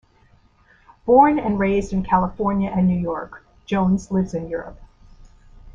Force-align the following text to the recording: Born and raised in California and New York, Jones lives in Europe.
Born 1.05 1.37
and 1.37 1.59
raised 1.59 1.93
in 1.93 2.03
California 2.03 2.71
and 2.71 2.87
New 2.87 2.99
York, 2.99 3.45
Jones 3.67 4.09
lives 4.09 4.33
in 4.33 4.49
Europe. 4.49 4.79